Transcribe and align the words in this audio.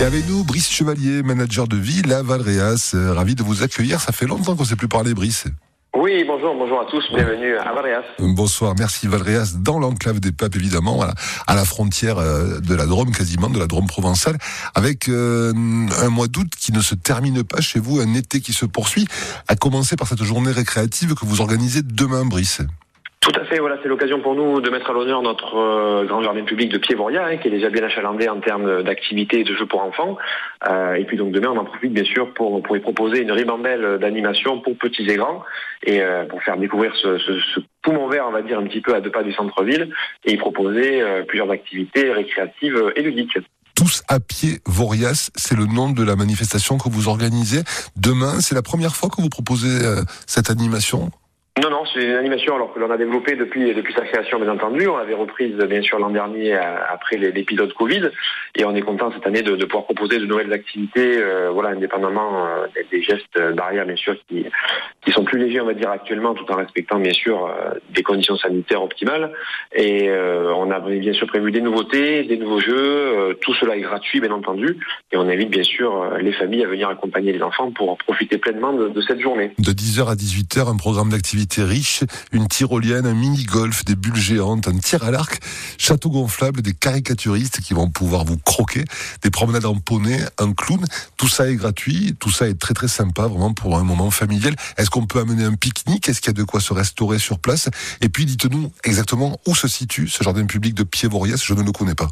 Et 0.00 0.04
avec 0.04 0.28
nous, 0.28 0.44
Brice 0.44 0.70
Chevalier, 0.70 1.22
manager 1.24 1.66
de 1.66 1.76
ville 1.76 2.12
à 2.12 2.22
Valréas. 2.22 2.92
Euh, 2.94 3.12
ravi 3.12 3.34
de 3.34 3.42
vous 3.42 3.64
accueillir. 3.64 4.00
Ça 4.00 4.12
fait 4.12 4.26
longtemps 4.26 4.54
qu'on 4.54 4.62
ne 4.62 4.68
s'est 4.68 4.76
plus 4.76 4.86
parlé, 4.86 5.12
Brice. 5.12 5.46
Oui, 5.96 6.22
bonjour, 6.24 6.54
bonjour 6.54 6.80
à 6.80 6.84
tous, 6.84 7.04
bienvenue 7.12 7.56
à 7.56 7.72
Valréas. 7.72 8.04
Bonsoir, 8.20 8.74
merci 8.78 9.08
Valréas, 9.08 9.54
dans 9.58 9.80
l'enclave 9.80 10.20
des 10.20 10.30
Papes 10.30 10.54
évidemment, 10.54 11.02
à 11.02 11.54
la 11.54 11.64
frontière 11.64 12.18
euh, 12.18 12.60
de 12.60 12.74
la 12.76 12.86
Drôme 12.86 13.10
quasiment, 13.10 13.50
de 13.50 13.58
la 13.58 13.66
Drôme 13.66 13.88
provençale, 13.88 14.38
avec 14.76 15.08
euh, 15.08 15.52
un 16.00 16.08
mois 16.08 16.28
d'août 16.28 16.52
qui 16.56 16.72
ne 16.72 16.80
se 16.80 16.94
termine 16.94 17.42
pas 17.42 17.60
chez 17.60 17.80
vous, 17.80 17.98
un 17.98 18.14
été 18.14 18.40
qui 18.40 18.52
se 18.52 18.66
poursuit, 18.66 19.08
à 19.48 19.56
commencer 19.56 19.96
par 19.96 20.06
cette 20.06 20.22
journée 20.22 20.52
récréative 20.52 21.14
que 21.14 21.24
vous 21.24 21.40
organisez 21.40 21.82
demain, 21.82 22.24
Brice. 22.24 22.60
Tout 23.28 23.40
à 23.40 23.44
fait, 23.44 23.58
voilà, 23.58 23.76
c'est 23.82 23.88
l'occasion 23.88 24.20
pour 24.20 24.34
nous 24.34 24.62
de 24.62 24.70
mettre 24.70 24.88
à 24.88 24.94
l'honneur 24.94 25.20
notre 25.20 25.54
euh, 25.54 26.06
grand 26.06 26.22
jardin 26.22 26.44
public 26.44 26.72
de 26.72 26.78
Pied-Voria, 26.78 27.26
hein, 27.26 27.36
qui 27.36 27.48
est 27.48 27.50
déjà 27.50 27.68
bien 27.68 27.82
achalandé 27.82 28.26
en 28.26 28.40
termes 28.40 28.82
d'activités 28.82 29.40
et 29.40 29.44
de 29.44 29.54
jeux 29.54 29.66
pour 29.66 29.82
enfants. 29.82 30.16
Euh, 30.66 30.94
et 30.94 31.04
puis 31.04 31.18
donc 31.18 31.32
demain, 31.32 31.48
on 31.50 31.58
en 31.58 31.66
profite 31.66 31.92
bien 31.92 32.04
sûr 32.04 32.32
pour, 32.32 32.62
y 32.74 32.80
proposer 32.80 33.20
une 33.20 33.30
ribambelle 33.30 33.98
d'animation 33.98 34.62
pour 34.62 34.78
petits 34.78 35.02
et 35.02 35.16
grands, 35.16 35.44
et 35.82 36.00
euh, 36.00 36.24
pour 36.24 36.42
faire 36.42 36.56
découvrir 36.56 36.94
ce, 36.96 37.18
ce, 37.18 37.38
ce, 37.54 37.60
poumon 37.82 38.08
vert, 38.08 38.24
on 38.26 38.32
va 38.32 38.40
dire, 38.40 38.58
un 38.58 38.64
petit 38.64 38.80
peu 38.80 38.94
à 38.94 39.02
deux 39.02 39.10
pas 39.10 39.22
du 39.22 39.34
centre-ville, 39.34 39.92
et 40.24 40.32
y 40.32 40.36
proposer 40.38 41.02
plusieurs 41.26 41.50
activités 41.50 42.10
récréatives 42.10 42.92
et 42.96 43.02
ludiques. 43.02 43.38
Tous 43.74 44.02
à 44.08 44.20
pied 44.20 44.60
Vorias, 44.64 45.30
c'est 45.36 45.54
le 45.54 45.66
nom 45.66 45.90
de 45.90 46.02
la 46.02 46.16
manifestation 46.16 46.78
que 46.78 46.88
vous 46.88 47.08
organisez. 47.08 47.60
Demain, 47.96 48.40
c'est 48.40 48.54
la 48.54 48.62
première 48.62 48.96
fois 48.96 49.10
que 49.10 49.20
vous 49.20 49.28
proposez 49.28 49.78
cette 50.26 50.48
animation? 50.48 51.10
Non, 51.62 51.70
non, 51.70 51.84
c'est 51.92 52.04
une 52.04 52.14
animation 52.14 52.54
alors 52.54 52.72
que 52.72 52.78
l'on 52.78 52.90
a 52.90 52.96
développée 52.96 53.34
depuis 53.34 53.74
depuis 53.74 53.92
sa 53.92 54.02
création, 54.02 54.38
bien 54.38 54.52
entendu. 54.52 54.86
On 54.86 54.96
l'avait 54.96 55.14
reprise 55.14 55.56
bien 55.56 55.82
sûr 55.82 55.98
l'an 55.98 56.10
dernier 56.10 56.54
euh, 56.54 56.60
après 56.88 57.16
l'épisode 57.16 57.72
Covid, 57.72 58.10
et 58.54 58.64
on 58.64 58.76
est 58.76 58.82
content 58.82 59.10
cette 59.12 59.26
année 59.26 59.42
de, 59.42 59.56
pouvoir 59.64 59.84
proposer 59.84 60.18
de 60.18 60.26
nouvelles 60.26 60.52
activités, 60.52 61.18
euh, 61.18 61.50
voilà, 61.50 61.70
indépendamment 61.70 62.46
euh, 62.46 62.66
des, 62.92 63.02
gestes 63.02 63.40
barrières 63.56 63.86
bien 63.86 63.96
sûr 63.96 64.16
qui 64.28 64.46
qui 65.04 65.12
sont 65.12 65.24
plus 65.24 65.38
légers, 65.38 65.60
on 65.60 65.66
va 65.66 65.74
dire 65.74 65.90
actuellement, 65.90 66.34
tout 66.34 66.44
en 66.52 66.56
respectant 66.56 66.98
bien 66.98 67.12
sûr 67.12 67.50
des 67.94 68.02
conditions 68.02 68.36
sanitaires 68.36 68.82
optimales. 68.82 69.32
Et 69.74 70.10
on 70.10 70.70
a 70.70 70.80
bien 70.80 71.14
sûr 71.14 71.26
prévu 71.28 71.50
des 71.50 71.62
nouveautés, 71.62 72.24
des 72.24 72.36
nouveaux 72.36 72.60
jeux. 72.60 73.38
tout 73.40 73.54
cela 73.54 73.76
est 73.76 73.80
gratuit, 73.80 74.20
bien 74.20 74.32
entendu, 74.32 74.76
et 75.12 75.16
on 75.16 75.28
invite 75.28 75.48
bien 75.48 75.62
sûr 75.62 76.18
les 76.20 76.32
familles 76.32 76.64
à 76.64 76.68
venir 76.68 76.88
accompagner 76.88 77.32
les 77.32 77.42
enfants 77.42 77.70
pour 77.70 77.96
profiter 77.96 78.36
pleinement 78.36 78.74
de, 78.74 78.88
de 78.88 79.00
cette 79.00 79.20
journée. 79.20 79.52
De 79.58 79.70
10h 79.70 80.08
à 80.08 80.14
18h, 80.14 80.68
un 80.68 80.76
programme 80.76 81.08
d'activité 81.08 81.47
riche, 81.56 82.04
une 82.32 82.48
tyrolienne, 82.48 83.06
un 83.06 83.14
mini-golf, 83.14 83.84
des 83.84 83.96
bulles 83.96 84.16
géantes, 84.16 84.68
un 84.68 84.78
tir 84.78 85.02
à 85.02 85.10
l'arc, 85.10 85.40
château 85.78 86.10
gonflable, 86.10 86.62
des 86.62 86.74
caricaturistes 86.74 87.60
qui 87.60 87.74
vont 87.74 87.90
pouvoir 87.90 88.24
vous 88.24 88.38
croquer, 88.38 88.84
des 89.22 89.30
promenades 89.30 89.64
en 89.64 89.76
poney, 89.76 90.24
un 90.38 90.52
clown. 90.52 90.84
Tout 91.16 91.28
ça 91.28 91.50
est 91.50 91.56
gratuit, 91.56 92.14
tout 92.18 92.30
ça 92.30 92.48
est 92.48 92.58
très 92.58 92.74
très 92.74 92.88
sympa 92.88 93.26
vraiment 93.26 93.52
pour 93.52 93.78
un 93.78 93.84
moment 93.84 94.10
familial. 94.10 94.54
Est-ce 94.76 94.90
qu'on 94.90 95.06
peut 95.06 95.20
amener 95.20 95.44
un 95.44 95.54
pique-nique? 95.54 96.08
Est-ce 96.08 96.20
qu'il 96.20 96.28
y 96.28 96.30
a 96.30 96.34
de 96.34 96.44
quoi 96.44 96.60
se 96.60 96.72
restaurer 96.72 97.18
sur 97.18 97.38
place? 97.38 97.68
Et 98.00 98.08
puis 98.08 98.26
dites-nous 98.26 98.72
exactement 98.84 99.38
où 99.46 99.54
se 99.54 99.68
situe 99.68 100.08
ce 100.08 100.22
jardin 100.22 100.46
public 100.46 100.74
de 100.74 100.84
Pied-Voriès, 100.84 101.42
je 101.42 101.54
ne 101.54 101.62
le 101.62 101.72
connais 101.72 101.94
pas. 101.94 102.08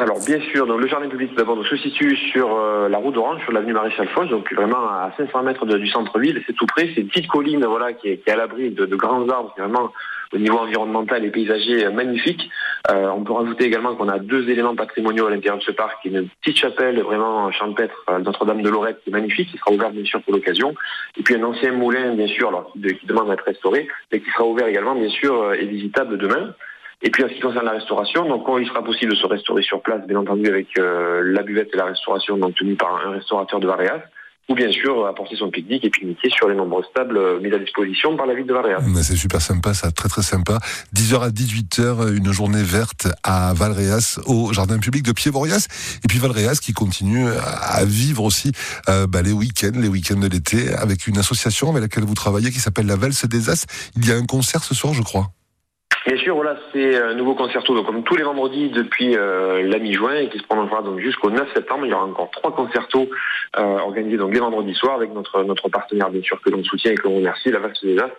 Alors 0.00 0.20
bien 0.24 0.40
sûr, 0.52 0.64
donc, 0.64 0.80
le 0.80 0.86
jardin 0.86 1.08
public 1.08 1.34
d'abord 1.34 1.58
se 1.66 1.76
situe 1.76 2.16
sur 2.30 2.56
euh, 2.56 2.88
la 2.88 2.98
route 2.98 3.14
d'Orange, 3.14 3.42
sur 3.42 3.50
l'avenue 3.50 3.72
Maréchal 3.72 4.06
Foch, 4.10 4.28
donc 4.28 4.52
vraiment 4.54 4.84
à 4.86 5.12
500 5.16 5.42
mètres 5.42 5.66
du 5.66 5.88
centre-ville. 5.88 6.40
C'est 6.46 6.52
tout 6.52 6.66
près, 6.66 6.90
c'est 6.94 7.00
une 7.00 7.08
petite 7.08 7.26
colline 7.26 7.64
voilà 7.64 7.92
qui 7.94 8.08
est, 8.08 8.28
à 8.28 8.36
l'abri 8.36 8.70
de, 8.70 8.86
grands 8.94 9.28
arbres, 9.28 9.52
c'est 9.56 9.62
vraiment 9.62 9.90
au 10.32 10.38
niveau 10.38 10.58
environnemental 10.58 11.24
et 11.24 11.30
paysager 11.30 11.86
euh, 11.86 11.90
magnifique. 11.90 12.48
Euh, 12.92 13.08
on 13.08 13.24
peut 13.24 13.32
rajouter 13.32 13.64
également 13.64 13.96
qu'on 13.96 14.08
a 14.08 14.20
deux 14.20 14.48
éléments 14.48 14.76
patrimoniaux 14.76 15.26
à 15.26 15.30
l'intérieur 15.30 15.58
de 15.58 15.64
ce 15.64 15.72
parc, 15.72 16.04
une 16.04 16.28
petite 16.42 16.58
chapelle 16.58 17.00
vraiment 17.02 17.50
champêtre 17.50 18.04
Notre-Dame 18.20 18.62
de 18.62 18.68
Lorette 18.68 19.00
qui 19.02 19.10
est 19.10 19.12
magnifique, 19.12 19.50
qui 19.50 19.58
sera 19.58 19.72
ouverte 19.72 19.94
bien 19.94 20.04
sûr 20.04 20.22
pour 20.22 20.32
l'occasion, 20.32 20.74
et 21.18 21.24
puis 21.24 21.34
un 21.34 21.42
ancien 21.42 21.72
moulin 21.72 22.14
bien 22.14 22.28
sûr 22.28 22.48
alors, 22.50 22.70
qui, 22.72 22.80
qui 22.80 23.06
demande 23.06 23.30
à 23.30 23.34
être 23.34 23.44
restauré, 23.44 23.88
mais 24.12 24.20
qui 24.20 24.30
sera 24.30 24.44
ouvert 24.44 24.68
également 24.68 24.94
bien 24.94 25.08
sûr 25.08 25.54
et 25.54 25.66
visitable 25.66 26.18
demain. 26.18 26.54
Et 27.00 27.10
puis 27.10 27.22
en 27.22 27.28
ce 27.28 27.34
qui 27.34 27.40
concerne 27.40 27.64
la 27.64 27.72
restauration, 27.72 28.28
donc 28.28 28.44
il 28.60 28.66
sera 28.66 28.82
possible 28.82 29.12
de 29.12 29.16
se 29.16 29.26
restaurer 29.26 29.62
sur 29.62 29.80
place, 29.82 30.04
bien 30.06 30.18
entendu 30.18 30.48
avec 30.48 30.66
euh, 30.78 31.22
la 31.24 31.42
buvette 31.42 31.68
et 31.72 31.76
la 31.76 31.84
restauration 31.84 32.36
donc 32.36 32.56
tenue 32.56 32.74
par 32.74 32.96
un 33.06 33.12
restaurateur 33.12 33.60
de 33.60 33.68
Varéas, 33.68 34.02
ou 34.48 34.54
bien 34.54 34.72
sûr 34.72 35.06
apporter 35.06 35.36
son 35.36 35.48
pique-nique 35.48 35.84
et 35.84 35.90
pique-niquer 35.90 36.28
sur 36.30 36.48
les 36.48 36.56
nombreuses 36.56 36.86
tables 36.96 37.18
euh, 37.18 37.38
mises 37.38 37.54
à 37.54 37.58
disposition 37.58 38.16
par 38.16 38.26
la 38.26 38.34
ville 38.34 38.46
de 38.46 38.52
Varéas. 38.52 38.80
C'est 39.02 39.14
super 39.14 39.40
sympa, 39.40 39.74
ça, 39.74 39.92
très 39.92 40.08
très 40.08 40.22
sympa. 40.22 40.58
10h 40.92 41.20
à 41.20 41.28
18h, 41.28 42.16
une 42.16 42.32
journée 42.32 42.64
verte 42.64 43.06
à 43.22 43.52
Valréas, 43.54 44.18
au 44.26 44.52
jardin 44.52 44.80
public 44.80 45.04
de 45.04 45.12
Pied-Vorias. 45.12 45.68
Et 46.02 46.08
puis 46.08 46.18
Valréas 46.18 46.58
qui 46.60 46.72
continue 46.72 47.28
à 47.28 47.84
vivre 47.84 48.24
aussi 48.24 48.50
euh, 48.88 49.06
bah, 49.06 49.22
les 49.22 49.32
week-ends, 49.32 49.70
les 49.76 49.88
week-ends 49.88 50.18
de 50.18 50.26
l'été, 50.26 50.74
avec 50.74 51.06
une 51.06 51.18
association 51.18 51.70
avec 51.70 51.82
laquelle 51.82 52.04
vous 52.04 52.14
travaillez 52.14 52.50
qui 52.50 52.58
s'appelle 52.58 52.86
la 52.86 52.96
Valse 52.96 53.26
des 53.26 53.50
As. 53.50 53.66
Il 53.96 54.08
y 54.08 54.10
a 54.10 54.16
un 54.16 54.24
concert 54.24 54.64
ce 54.64 54.74
soir, 54.74 54.94
je 54.94 55.02
crois. 55.02 55.30
Bien 56.06 56.16
sûr, 56.16 56.34
voilà, 56.36 56.56
c'est 56.72 56.96
un 56.96 57.14
nouveau 57.14 57.34
concerto, 57.34 57.74
donc 57.74 57.86
comme 57.86 58.02
tous 58.02 58.16
les 58.16 58.22
vendredis 58.22 58.70
depuis 58.70 59.16
euh, 59.16 59.62
la 59.62 59.78
mi-juin 59.78 60.14
et 60.14 60.28
qui 60.28 60.38
se 60.38 60.44
prolongera 60.44 60.82
donc 60.82 61.00
jusqu'au 61.00 61.30
9 61.30 61.52
septembre. 61.54 61.84
Il 61.86 61.90
y 61.90 61.94
aura 61.94 62.04
encore 62.04 62.30
trois 62.30 62.54
concertos 62.54 63.08
euh, 63.58 63.78
organisés 63.78 64.16
donc 64.16 64.32
les 64.32 64.40
vendredis 64.40 64.74
soirs 64.74 64.94
avec 64.94 65.12
notre 65.12 65.42
notre 65.42 65.68
partenaire 65.68 66.10
bien 66.10 66.22
sûr 66.22 66.40
que 66.40 66.50
l'on 66.50 66.62
soutient 66.64 66.92
et 66.92 66.94
que 66.94 67.06
l'on 67.06 67.16
remercie, 67.16 67.50
la 67.50 67.58
Vaste 67.58 67.84
des 67.84 67.98
As. 67.98 68.10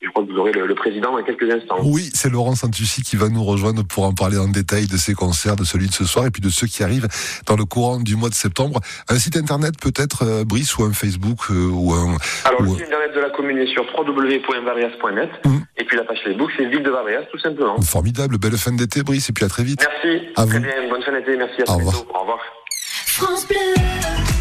Je 0.00 0.08
crois 0.10 0.24
que 0.24 0.30
vous 0.30 0.38
aurez 0.38 0.52
le, 0.52 0.74
président 0.76 1.10
dans 1.10 1.24
quelques 1.24 1.50
instants. 1.50 1.78
Oui, 1.82 2.10
c'est 2.14 2.30
Laurent 2.30 2.54
Santussi 2.54 3.02
qui 3.02 3.16
va 3.16 3.28
nous 3.28 3.42
rejoindre 3.42 3.82
pour 3.84 4.04
en 4.04 4.14
parler 4.14 4.38
en 4.38 4.46
détail 4.46 4.86
de 4.86 4.96
ces 4.96 5.12
concerts, 5.12 5.56
de 5.56 5.64
celui 5.64 5.88
de 5.88 5.92
ce 5.92 6.04
soir 6.04 6.24
et 6.26 6.30
puis 6.30 6.40
de 6.40 6.50
ceux 6.50 6.68
qui 6.68 6.84
arrivent 6.84 7.08
dans 7.46 7.56
le 7.56 7.64
courant 7.64 7.98
du 7.98 8.14
mois 8.14 8.28
de 8.28 8.34
septembre. 8.34 8.80
Un 9.08 9.18
site 9.18 9.36
internet 9.36 9.74
peut-être, 9.80 10.22
euh, 10.22 10.44
Brice, 10.44 10.78
ou 10.78 10.84
un 10.84 10.92
Facebook 10.92 11.50
euh, 11.50 11.68
ou 11.68 11.94
un... 11.94 12.16
Alors 12.44 12.62
le 12.62 12.68
site 12.68 12.82
internet 12.82 13.12
de 13.12 13.20
la 13.20 13.30
commune 13.30 13.58
est 13.58 13.72
sur 13.72 13.84
www.varias.net 13.98 15.30
mmh. 15.44 15.56
et 15.78 15.84
puis 15.84 15.96
la 15.96 16.04
page 16.04 16.20
Facebook 16.22 16.52
c'est 16.56 16.66
Ville 16.66 16.84
de 16.84 16.90
Varias 16.90 17.22
tout 17.32 17.38
simplement. 17.38 17.80
Formidable, 17.80 18.38
belle 18.38 18.56
fin 18.56 18.72
d'été 18.72 19.02
Brice 19.02 19.28
et 19.30 19.32
puis 19.32 19.44
à 19.44 19.48
très 19.48 19.64
vite. 19.64 19.80
Merci, 19.80 20.28
à 20.36 20.46
très 20.46 20.60
bien, 20.60 20.88
bonne 20.88 21.02
fin 21.02 21.12
d'été, 21.12 21.36
merci 21.36 21.62
à 21.66 21.72
Au 21.72 21.76
revoir. 21.76 22.04
Au 22.14 22.20
revoir. 22.20 22.38
France 23.06 23.48
Bleu. 23.48 24.37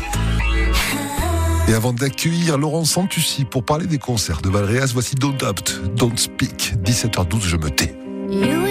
Et 1.67 1.73
avant 1.73 1.91
d'accueillir 1.91 2.57
Laurent 2.57 2.85
Santussi 2.85 3.44
pour 3.44 3.63
parler 3.63 3.88
des 3.88 3.97
concerts 3.97 4.41
de 4.41 4.50
Valréas, 4.50 4.91
voici 4.94 5.16
Don't 5.16 5.38
Doubt, 5.38 5.81
Don't 5.95 6.17
Speak. 6.17 6.75
17h12, 6.83 7.41
je 7.41 7.57
me 7.57 7.69
tais. 7.69 8.66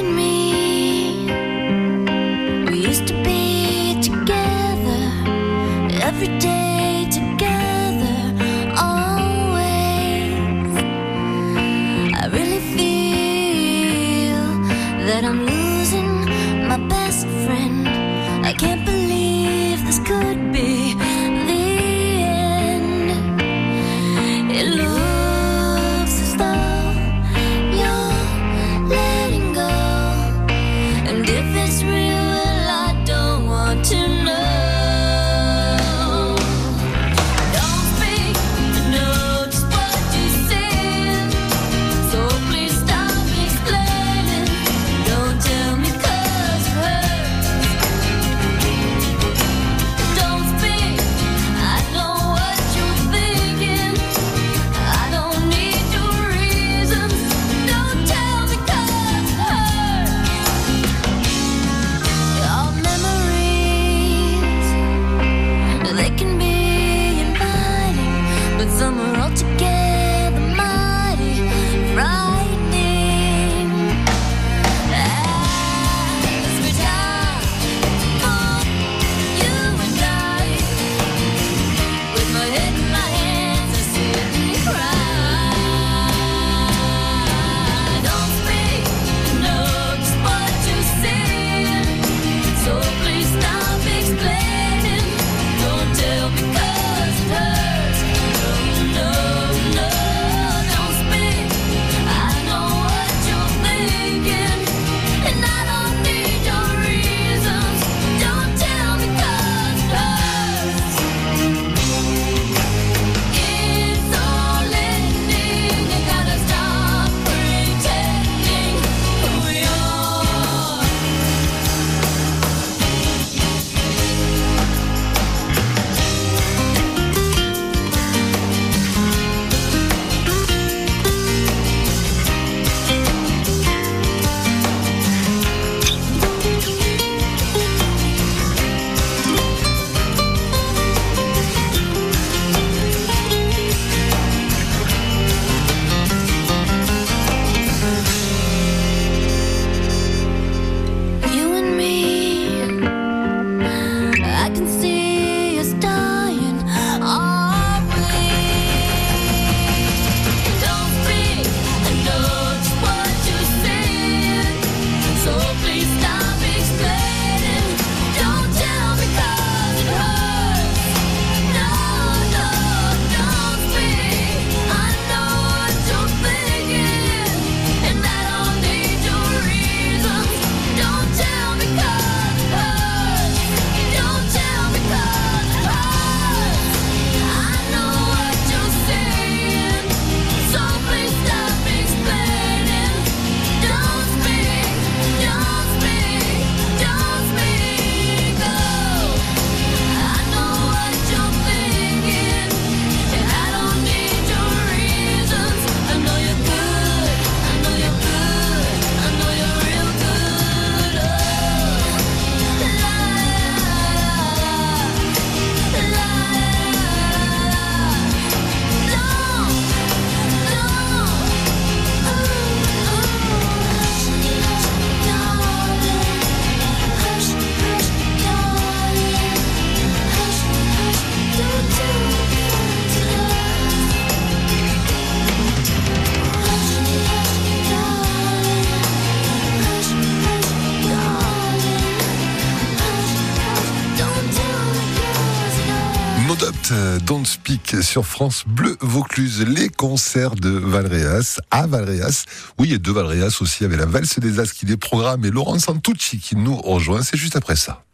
Adopt, 246.36 246.72
Don't 247.06 247.24
Speak 247.24 247.76
sur 247.82 248.04
France 248.04 248.44
Bleu 248.46 248.76
Vaucluse. 248.80 249.42
Les 249.48 249.70
concerts 249.70 250.34
de 250.34 250.50
Valréas 250.50 251.40
à 251.50 251.66
Valréas. 251.66 252.24
Oui, 252.58 252.74
et 252.74 252.78
de 252.78 252.90
Valréas 252.90 253.38
aussi 253.40 253.64
avec 253.64 253.78
la 253.78 253.86
valse 253.86 254.18
des 254.18 254.38
As 254.38 254.52
qui 254.52 254.66
les 254.66 254.76
programme 254.76 255.24
et 255.24 255.30
Laurent 255.30 255.58
Santucci 255.58 256.18
qui 256.18 256.36
nous 256.36 256.56
rejoint. 256.56 257.00
C'est 257.02 257.16
juste 257.16 257.36
après 257.36 257.56
ça. 257.56 257.84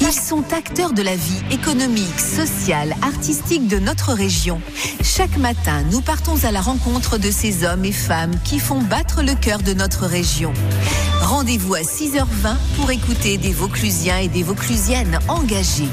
Ils 0.00 0.12
sont 0.12 0.44
acteurs 0.54 0.94
de 0.94 1.02
la 1.02 1.14
vie 1.14 1.42
économique, 1.50 2.18
sociale, 2.18 2.94
artistique 3.02 3.68
de 3.68 3.78
notre 3.78 4.14
région. 4.14 4.60
Chaque 5.02 5.36
matin, 5.36 5.82
nous 5.90 6.00
partons 6.00 6.44
à 6.44 6.50
la 6.50 6.62
rencontre 6.62 7.18
de 7.18 7.30
ces 7.30 7.64
hommes 7.64 7.84
et 7.84 7.92
femmes 7.92 8.34
qui 8.44 8.58
font 8.58 8.80
battre 8.80 9.22
le 9.22 9.34
cœur 9.34 9.58
de 9.58 9.74
notre 9.74 10.06
région. 10.06 10.54
Rendez-vous 11.20 11.74
à 11.74 11.80
6h20 11.80 12.56
pour 12.76 12.90
écouter 12.90 13.36
des 13.36 13.52
Vauclusiens 13.52 14.18
et 14.18 14.28
des 14.28 14.42
Vauclusiennes 14.42 15.18
engagés. 15.28 15.88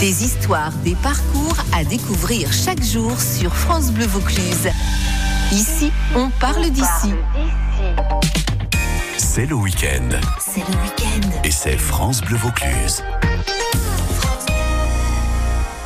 Des 0.00 0.24
histoires, 0.24 0.72
des 0.82 0.94
parcours 0.94 1.56
à 1.74 1.84
découvrir 1.84 2.50
chaque 2.54 2.82
jour 2.82 3.20
sur 3.20 3.54
France 3.54 3.92
Bleu 3.92 4.06
Vaucluse. 4.06 4.70
Ici, 5.52 5.92
on 6.14 6.30
parle 6.40 6.70
d'ici. 6.70 7.12
C'est 9.18 9.44
le 9.44 9.56
week-end. 9.56 10.08
C'est 10.38 10.60
le 10.60 10.76
week-end. 10.82 11.28
Et 11.44 11.50
c'est 11.50 11.76
France 11.76 12.22
Bleu 12.22 12.38
Vaucluse. 12.38 13.02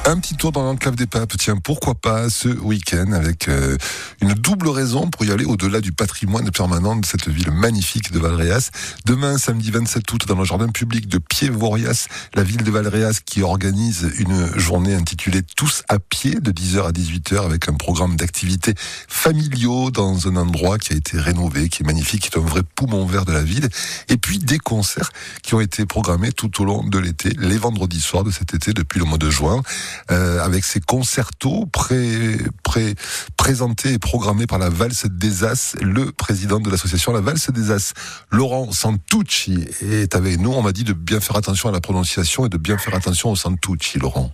Un 0.07 0.19
petit 0.19 0.35
tour 0.35 0.53
dans 0.53 0.63
l'enclave 0.63 0.97
des 0.97 1.07
papes, 1.07 1.33
tiens, 1.39 1.57
pourquoi 1.57 1.95
pas 1.95 2.29
ce 2.29 2.51
week-end 2.51 3.13
avec 3.13 3.49
euh, 3.49 3.79
une 4.21 4.35
double 4.35 4.69
raison 4.69 5.09
pour 5.09 5.25
y 5.25 5.31
aller 5.31 5.47
au-delà 5.47 5.81
du 5.81 5.93
patrimoine 5.93 6.51
permanent 6.51 6.95
de 6.95 7.07
cette 7.07 7.27
ville 7.31 7.51
magnifique 7.51 8.13
de 8.13 8.19
Valréas. 8.19 8.69
Demain, 9.07 9.39
samedi 9.39 9.71
27 9.71 10.13
août, 10.13 10.27
dans 10.29 10.37
le 10.37 10.45
jardin 10.45 10.69
public 10.69 11.09
de 11.09 11.17
Pied-Vorias, 11.17 12.09
la 12.35 12.43
ville 12.43 12.63
de 12.63 12.71
Valréas 12.71 13.21
qui 13.25 13.43
organise 13.43 14.13
une 14.19 14.59
journée 14.59 14.95
intitulée 14.95 15.41
Tous 15.57 15.83
à 15.89 15.99
pied 15.99 16.35
de 16.35 16.53
10h 16.53 16.87
à 16.87 16.93
18h 16.93 17.43
avec 17.43 17.71
un 17.71 17.75
programme 17.75 18.17
d'activités 18.17 18.75
familiaux 19.09 19.91
dans 19.91 20.29
un 20.29 20.37
endroit 20.37 20.77
qui 20.77 20.93
a 20.93 20.97
été 20.97 21.19
rénové, 21.19 21.71
qui 21.71 21.83
est 21.83 21.87
magnifique, 21.87 22.25
qui 22.25 22.29
est 22.29 22.39
un 22.39 22.45
vrai 22.45 22.61
poumon 22.75 23.07
vert 23.07 23.25
de 23.25 23.33
la 23.33 23.43
ville. 23.43 23.71
Et 24.11 24.19
puis 24.19 24.39
des 24.39 24.59
concerts 24.59 25.09
qui 25.43 25.55
ont 25.55 25.61
été 25.61 25.87
programmés 25.87 26.33
tout 26.33 26.61
au 26.61 26.67
long 26.67 26.85
de 26.85 26.99
l'été, 26.99 27.31
les 27.39 27.57
vendredis 27.57 28.03
soirs 28.03 28.23
de 28.23 28.31
cet 28.31 28.53
été 28.53 28.75
depuis 28.75 28.99
le 28.99 29.07
mois 29.07 29.17
de 29.17 29.31
juin. 29.31 29.63
Euh, 30.11 30.41
avec 30.45 30.65
ces 30.65 30.81
concertos 30.81 31.67
pré, 31.73 32.37
pré, 32.63 32.95
présentés 33.37 33.93
et 33.95 33.99
programmés 33.99 34.47
par 34.47 34.59
la 34.59 34.69
Valse 34.69 35.07
des 35.11 35.45
As, 35.45 35.77
le 35.81 36.13
président 36.13 36.61
de 36.61 36.71
l'association 36.71 37.13
La 37.13 37.21
Valse 37.21 37.51
des 37.51 37.71
As, 37.71 37.95
Laurent 38.31 38.71
Santucci, 38.73 39.67
est 39.83 40.15
avec 40.17 40.39
nous. 40.41 40.53
On 40.53 40.63
m'a 40.63 40.73
dit 40.73 40.85
de 40.85 40.93
bien 40.93 41.21
faire 41.21 41.37
attention 41.37 41.69
à 41.69 41.73
la 41.73 41.81
prononciation 41.81 42.47
et 42.47 42.49
de 42.49 42.59
bien 42.59 42.79
faire 42.79 42.95
attention 42.95 43.31
au 43.31 43.37
Santucci, 43.37 43.99
Laurent. 43.99 44.33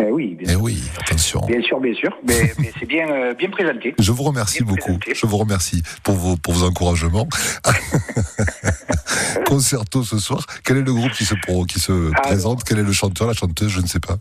Euh, 0.00 0.04
oui, 0.10 0.34
bien 0.38 0.46
Eh 0.48 0.52
sûr. 0.52 0.62
oui, 0.62 0.82
attention. 1.00 1.40
Bien 1.46 1.62
sûr, 1.62 1.78
bien 1.80 1.94
sûr. 1.94 2.10
Mais, 2.26 2.54
mais 2.58 2.72
c'est 2.78 2.86
bien, 2.86 3.06
euh, 3.10 3.34
bien 3.34 3.50
présenté. 3.50 3.94
Je 3.98 4.12
vous 4.12 4.22
remercie 4.22 4.58
Bien 4.62 4.68
beaucoup. 4.74 4.98
présenté. 4.98 5.12
Je 5.14 5.26
vous 5.26 5.36
remercie 5.36 5.82
pour 6.02 6.14
vos, 6.16 6.36
pour 6.36 6.54
vos 6.54 6.66
encouragements. 6.66 7.28
Concerto 9.46 10.02
ce 10.02 10.18
soir. 10.18 10.46
Quel 10.64 10.78
est 10.78 10.82
le 10.82 10.92
groupe 10.92 11.12
qui 11.12 11.24
se, 11.24 11.34
pro- 11.34 11.64
qui 11.64 11.78
se 11.80 12.10
présente? 12.22 12.64
Quel 12.64 12.78
est 12.78 12.82
le 12.82 12.92
chanteur, 12.92 13.26
la 13.28 13.34
chanteuse? 13.34 13.68
Je 13.70 13.80
ne 13.80 13.86
sais 13.86 14.00
pas. 14.00 14.16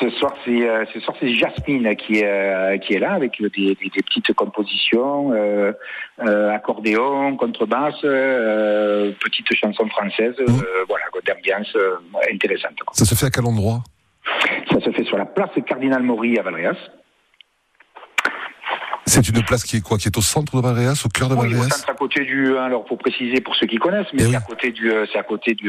Ce 0.00 0.08
soir, 0.10 0.34
c'est 0.44 0.66
euh, 0.66 0.86
ce 0.94 1.00
soir, 1.00 1.14
c'est 1.20 1.34
Jasmine 1.34 1.94
qui 1.96 2.20
est 2.20 2.24
euh, 2.26 2.78
qui 2.78 2.94
est 2.94 2.98
là 2.98 3.12
avec 3.12 3.38
des, 3.40 3.50
des, 3.50 3.74
des 3.76 4.02
petites 4.02 4.32
compositions, 4.32 5.32
euh, 5.34 5.72
euh, 6.26 6.50
accordéon, 6.50 7.36
contrebasse, 7.36 8.02
euh, 8.04 9.12
petites 9.20 9.54
chansons 9.54 9.86
françaises, 9.90 10.36
Mmh. 10.38 10.44
euh, 10.48 10.84
voilà, 10.88 11.04
d'ambiance 11.26 11.70
euh, 11.76 11.96
intéressante. 12.32 12.76
quoi. 12.84 12.94
Ça 12.94 13.04
se 13.04 13.14
fait 13.14 13.26
à 13.26 13.30
quel 13.30 13.44
endroit? 13.44 13.80
Ça 14.72 14.80
se 14.80 14.90
fait 14.90 15.04
sur 15.04 15.18
la 15.18 15.26
place 15.26 15.50
Cardinal 15.66 16.02
Maury 16.02 16.38
à 16.38 16.42
Valréas. 16.42 16.76
C'est 19.06 19.28
une 19.28 19.42
place 19.44 19.64
qui 19.64 19.76
est 19.76 19.80
quoi? 19.82 19.98
Qui 19.98 20.08
est 20.08 20.16
au 20.16 20.22
centre 20.22 20.56
de 20.56 20.62
Valréas, 20.62 21.02
au 21.04 21.08
cœur 21.10 21.28
de 21.28 21.34
Oui, 21.34 21.40
au 21.40 21.50
Valréas? 21.50 21.68
centre 21.68 21.90
à 21.90 21.94
côté 21.94 22.24
du. 22.24 22.56
Alors 22.56 22.86
pour 22.86 22.96
préciser 22.96 23.42
pour 23.42 23.54
ceux 23.54 23.66
qui 23.66 23.76
connaissent, 23.76 24.06
mais 24.14 24.20
Eh 24.20 24.24
c'est 24.24 24.28
oui. 24.30 24.36
à 24.36 24.40
côté 24.40 24.72
du. 24.72 24.90
C'est 25.12 25.18
à 25.18 25.22
côté 25.22 25.52
du. 25.54 25.68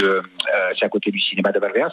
c'est 0.80 0.86
à 0.86 0.90
côté 0.90 1.12
du 1.12 1.20
cinéma 1.20 1.52
de 1.52 1.60
Valréas. 1.60 1.92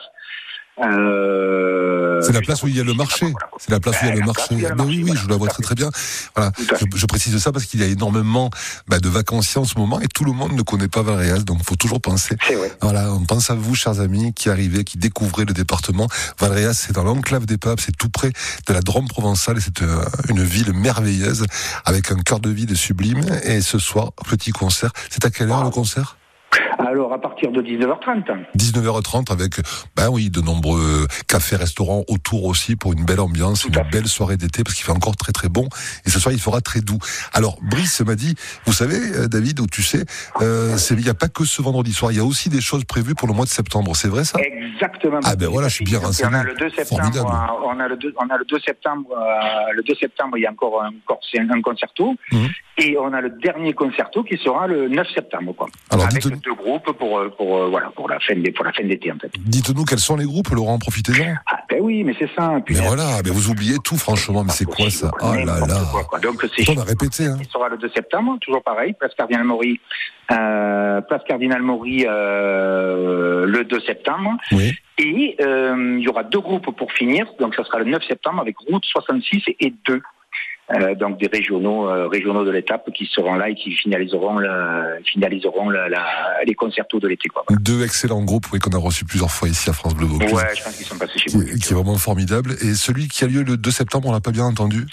Euh, 0.80 2.20
C'est 2.22 2.32
la 2.32 2.40
place 2.40 2.62
où 2.62 2.68
il 2.68 2.76
y 2.76 2.80
a 2.80 2.84
le 2.84 2.94
marché. 2.94 3.32
C'est 3.58 3.70
la 3.70 3.80
place 3.80 3.96
où 4.02 4.04
il 4.04 4.08
y 4.08 4.10
a 4.10 4.14
le 4.14 4.20
la 4.20 4.26
marché. 4.26 4.54
oui, 4.86 5.04
oui, 5.04 5.12
je 5.14 5.28
la 5.28 5.36
vois 5.36 5.48
très 5.48 5.62
très 5.62 5.74
bien. 5.74 5.90
Voilà. 6.34 6.52
Je, 6.58 6.86
je 6.94 7.06
précise 7.06 7.36
ça 7.38 7.52
parce 7.52 7.66
qu'il 7.66 7.80
y 7.80 7.82
a 7.82 7.86
énormément 7.86 8.50
bah, 8.88 8.98
de 8.98 9.08
vacanciers 9.08 9.60
en 9.60 9.64
ce 9.64 9.78
moment 9.78 10.00
et 10.00 10.08
tout 10.08 10.24
le 10.24 10.32
monde 10.32 10.52
ne 10.52 10.62
connaît 10.62 10.88
pas 10.88 11.02
Valréas, 11.02 11.40
donc 11.40 11.58
il 11.60 11.64
faut 11.66 11.76
toujours 11.76 12.00
penser. 12.00 12.36
Voilà, 12.80 13.12
on 13.12 13.24
pense 13.24 13.50
à 13.50 13.54
vous, 13.54 13.74
chers 13.74 14.00
amis, 14.00 14.32
qui 14.32 14.48
arrivez, 14.48 14.84
qui 14.84 14.98
découvrez 14.98 15.44
le 15.44 15.52
département. 15.52 16.08
Valréas, 16.38 16.74
c'est 16.74 16.92
dans 16.92 17.04
l'enclave 17.04 17.44
des 17.46 17.58
Papes, 17.58 17.80
c'est 17.80 17.96
tout 17.96 18.08
près 18.08 18.32
de 18.66 18.72
la 18.72 18.80
Drôme 18.80 19.08
provençale 19.08 19.58
et 19.58 19.60
c'est 19.60 19.82
euh, 19.82 20.02
une 20.28 20.42
ville 20.42 20.72
merveilleuse 20.72 21.44
avec 21.84 22.10
un 22.10 22.16
cœur 22.16 22.40
de 22.40 22.50
ville 22.50 22.76
sublime. 22.76 23.20
Et 23.44 23.60
ce 23.60 23.78
soir, 23.78 24.12
petit 24.28 24.52
concert. 24.52 24.92
C'est 25.10 25.24
à 25.24 25.30
quelle 25.30 25.50
heure 25.50 25.64
le 25.64 25.70
concert? 25.70 26.16
Alors 26.78 27.12
à 27.12 27.20
partir 27.20 27.50
de 27.52 27.60
19h30. 27.62 28.24
19h30 28.56 29.32
avec, 29.32 29.54
ben 29.96 30.08
oui, 30.10 30.30
de 30.30 30.40
nombreux 30.40 31.06
cafés, 31.28 31.56
restaurants 31.56 32.04
autour 32.08 32.44
aussi 32.44 32.76
pour 32.76 32.92
une 32.92 33.04
belle 33.04 33.20
ambiance, 33.20 33.64
une 33.64 33.82
belle 33.90 34.08
soirée 34.08 34.36
d'été 34.36 34.62
parce 34.64 34.74
qu'il 34.76 34.84
fait 34.84 34.92
encore 34.92 35.16
très 35.16 35.32
très 35.32 35.48
bon 35.48 35.68
et 36.06 36.10
ce 36.10 36.18
soir 36.18 36.32
il 36.32 36.40
fera 36.40 36.60
très 36.60 36.80
doux. 36.80 36.98
Alors 37.32 37.58
Brice 37.62 38.00
m'a 38.00 38.14
dit, 38.14 38.34
vous 38.66 38.72
savez 38.72 38.96
euh, 39.16 39.28
David, 39.28 39.60
où 39.60 39.66
tu 39.66 39.82
sais, 39.82 40.04
euh, 40.40 40.76
il 40.90 40.96
n'y 40.98 41.08
a 41.08 41.14
pas 41.14 41.28
que 41.28 41.44
ce 41.44 41.60
vendredi 41.62 41.92
soir, 41.92 42.12
il 42.12 42.18
y 42.18 42.20
a 42.20 42.24
aussi 42.24 42.48
des 42.48 42.60
choses 42.60 42.84
prévues 42.84 43.14
pour 43.14 43.28
le 43.28 43.34
mois 43.34 43.44
de 43.44 43.50
septembre, 43.50 43.94
c'est 43.96 44.08
vrai 44.08 44.24
ça? 44.24 44.38
Exactement. 44.40 45.20
Ah 45.24 45.36
ben 45.36 45.48
voilà, 45.48 45.68
je 45.68 45.74
suis 45.76 45.84
bien 45.84 45.98
Et 46.00 46.02
On 46.02 46.06
renseigné. 46.06 46.36
a 46.36 46.42
le 46.42 46.54
2 46.54 46.70
septembre. 46.70 47.02
Euh, 47.16 47.66
On 47.66 47.78
a 47.80 47.88
le 47.88 47.96
2, 47.96 48.14
on 48.18 48.28
a 48.30 48.36
le 48.38 48.44
2 48.44 48.58
septembre. 48.60 49.08
euh, 49.12 49.72
le 49.74 49.82
2 49.82 49.94
septembre, 49.94 50.38
il 50.38 50.42
y 50.42 50.46
a 50.46 50.50
encore 50.50 50.82
un, 50.82 50.90
un, 50.90 51.62
concerto. 51.62 52.14
Mhm. 52.32 52.48
Et 52.78 52.96
on 52.98 53.12
a 53.12 53.20
le 53.20 53.30
dernier 53.30 53.74
concerto 53.74 54.24
qui 54.24 54.38
sera 54.38 54.66
le 54.66 54.88
9 54.88 55.06
septembre, 55.14 55.54
quoi. 55.54 55.68
Alors, 55.90 56.06
Avec 56.06 56.22
dites-nous- 56.22 56.38
deux 56.40 56.54
groupes 56.54 56.61
pour 56.96 57.18
euh, 57.18 57.28
pour 57.36 57.58
euh, 57.58 57.68
voilà 57.68 57.90
pour 57.90 58.08
la 58.08 58.18
fin 58.20 58.34
des 58.34 58.52
pour 58.52 58.64
la 58.64 58.72
fin 58.72 58.84
d'été 58.84 59.12
en 59.12 59.18
fait. 59.18 59.30
Dites-nous 59.38 59.84
quels 59.84 59.98
sont 59.98 60.16
les 60.16 60.24
groupes, 60.24 60.48
Laurent, 60.50 60.78
profitez-en. 60.78 61.34
Ah 61.46 61.58
ben 61.68 61.78
oui, 61.80 62.04
mais 62.04 62.14
c'est 62.18 62.30
ça. 62.36 62.52
Puis, 62.64 62.74
Mais 62.74 62.86
voilà, 62.86 63.20
mais 63.24 63.30
vous 63.30 63.50
oubliez 63.50 63.78
tout 63.84 63.96
franchement, 63.96 64.44
mais 64.44 64.52
c'est 64.52 64.64
quoi 64.64 64.90
ça 64.90 65.10
Oh 65.20 65.34
là 65.34 65.44
là 65.44 65.80
quoi, 65.90 66.04
quoi. 66.04 66.18
Donc 66.18 66.44
c'est 66.56 66.68
On 66.70 66.80
a 66.80 66.84
répété, 66.84 67.26
hein 67.26 67.38
qui 67.42 67.50
sera 67.50 67.68
le 67.68 67.76
2 67.76 67.90
septembre, 67.94 68.38
toujours 68.40 68.62
pareil, 68.62 68.94
place 68.98 69.12
Cardinal 69.16 69.44
Maury, 69.44 69.80
euh, 70.30 71.00
place 71.02 71.22
Cardinal 71.26 71.62
Maury 71.62 72.06
euh, 72.08 73.46
le 73.46 73.64
2 73.64 73.80
septembre. 73.80 74.36
Oui. 74.52 74.72
Et 74.98 75.36
euh, 75.40 75.96
il 75.98 76.04
y 76.04 76.08
aura 76.08 76.22
deux 76.22 76.40
groupes 76.40 76.76
pour 76.76 76.92
finir, 76.92 77.26
donc 77.40 77.54
ça 77.54 77.64
sera 77.64 77.78
le 77.78 77.86
9 77.86 78.02
septembre 78.06 78.40
avec 78.40 78.56
Route 78.58 78.84
66 78.84 79.42
et 79.58 79.74
2. 79.86 80.02
Euh, 80.74 80.94
donc 80.94 81.18
des 81.20 81.26
régionaux, 81.26 81.88
euh, 81.88 82.08
régionaux 82.08 82.44
de 82.44 82.50
l'étape 82.50 82.90
qui 82.94 83.06
seront 83.12 83.34
là 83.34 83.50
et 83.50 83.54
qui 83.54 83.72
finaliseront, 83.72 84.38
le- 84.38 85.00
finaliseront 85.04 85.68
la- 85.70 85.88
la- 85.88 86.44
les 86.46 86.54
concertos 86.54 86.98
de 86.98 87.08
l'été. 87.08 87.28
Quoi. 87.28 87.44
Deux 87.60 87.82
excellents 87.84 88.22
groupes 88.22 88.46
oui, 88.52 88.58
qu'on 88.58 88.70
a 88.70 88.78
reçus 88.78 89.04
plusieurs 89.04 89.30
fois 89.30 89.48
ici 89.48 89.68
à 89.68 89.72
France 89.74 89.94
Bleu 89.94 90.06
Vaucluse. 90.06 90.32
Ouais, 90.32 90.54
je 90.56 90.62
pense 90.64 90.76
qu'ils 90.76 90.86
sont 90.86 90.96
passés 90.96 91.18
chez 91.18 91.30
vous. 91.30 91.44
qui, 91.44 91.58
qui 91.58 91.72
est 91.72 91.76
vraiment 91.76 91.98
formidable. 91.98 92.52
Et 92.62 92.74
celui 92.74 93.08
qui 93.08 93.24
a 93.24 93.26
lieu 93.26 93.42
le 93.42 93.56
2 93.56 93.70
septembre, 93.70 94.08
on 94.08 94.12
l'a 94.12 94.20
pas 94.20 94.30
bien 94.30 94.44
entendu 94.44 94.86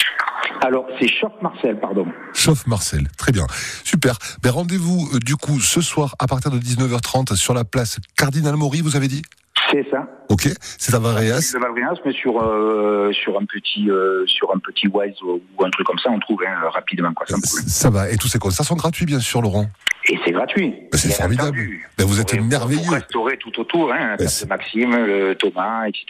Alors, 0.62 0.84
c'est 1.00 1.08
Choc 1.08 1.32
Marcel, 1.40 1.78
pardon. 1.80 2.04
Chauffe 2.34 2.66
Marcel. 2.66 3.08
Très 3.16 3.32
bien. 3.32 3.46
Super. 3.82 4.18
Ben, 4.42 4.50
rendez-vous, 4.50 5.08
euh, 5.14 5.18
du 5.18 5.36
coup, 5.36 5.60
ce 5.60 5.80
soir, 5.80 6.14
à 6.18 6.26
partir 6.26 6.50
de 6.50 6.58
19h30, 6.58 7.34
sur 7.36 7.54
la 7.54 7.64
place 7.64 7.96
Cardinal 8.16 8.56
Maury, 8.56 8.82
vous 8.82 8.96
avez 8.96 9.08
dit? 9.08 9.22
C'est 9.70 9.86
ça. 9.90 10.06
Ok. 10.28 10.48
C'est 10.78 10.94
à 10.94 10.98
Valréas. 10.98 11.52
Le 11.54 11.60
Valréas, 11.60 11.94
mais 12.04 12.12
sur, 12.12 12.42
euh, 12.42 13.12
sur 13.12 13.38
un 13.38 13.44
petit, 13.44 13.88
euh, 13.90 14.24
sur 14.26 14.50
un 14.54 14.58
petit 14.58 14.88
Wise 14.88 15.14
ou, 15.22 15.40
ou 15.58 15.64
un 15.64 15.70
truc 15.70 15.86
comme 15.86 15.98
ça, 15.98 16.10
on 16.10 16.18
trouve 16.18 16.40
hein, 16.46 16.68
rapidement. 16.72 17.12
Quoi, 17.12 17.26
problème. 17.26 17.44
Ça 17.44 17.90
va. 17.90 18.10
Et 18.10 18.16
tous 18.16 18.26
ces 18.28 18.38
concerts 18.38 18.64
sont 18.66 18.74
gratuits, 18.76 19.06
bien 19.06 19.20
sûr, 19.20 19.42
Laurent. 19.42 19.66
Et 20.08 20.18
c'est 20.24 20.32
gratuit. 20.32 20.74
Ben, 20.90 20.98
c'est 20.98 21.12
formidable. 21.12 21.58
Ben, 21.98 22.04
vous 22.06 22.20
êtes 22.20 22.32
merveilleux. 22.40 22.82
Pour 22.82 22.92
restaurer 22.94 23.36
tout 23.38 23.60
autour, 23.60 23.92
hein, 23.92 24.16
Ben, 24.18 24.28
c'est- 24.28 24.48
Maxime, 24.48 24.90
le 24.96 25.34
Thomas, 25.34 25.86
etc. 25.86 26.06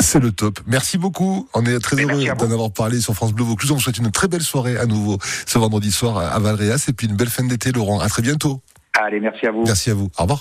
C'est 0.00 0.20
le 0.20 0.32
top. 0.32 0.58
Merci 0.66 0.98
beaucoup. 0.98 1.48
On 1.54 1.64
est 1.64 1.78
très 1.78 1.96
Mais 1.96 2.02
heureux 2.02 2.18
vous. 2.20 2.46
d'en 2.46 2.52
avoir 2.52 2.72
parlé 2.72 3.00
sur 3.00 3.14
France 3.14 3.32
Bleu 3.32 3.44
Vaucluse. 3.44 3.70
On 3.70 3.74
vous 3.76 3.80
souhaite 3.80 3.98
une 3.98 4.10
très 4.10 4.28
belle 4.28 4.42
soirée 4.42 4.76
à 4.76 4.86
nouveau 4.86 5.18
ce 5.46 5.56
vendredi 5.58 5.92
soir 5.92 6.18
à 6.18 6.38
Valréas 6.40 6.86
et 6.88 6.92
puis 6.92 7.06
une 7.06 7.16
belle 7.16 7.28
fin 7.28 7.44
d'été, 7.44 7.70
Laurent. 7.72 8.00
À 8.00 8.08
très 8.08 8.22
bientôt. 8.22 8.60
Allez, 9.00 9.20
merci 9.20 9.46
à 9.46 9.52
vous. 9.52 9.62
Merci 9.64 9.90
à 9.90 9.94
vous. 9.94 10.10
Au 10.18 10.22
revoir. 10.22 10.40